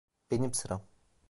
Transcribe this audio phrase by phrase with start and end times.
[0.31, 0.87] Benim sıram.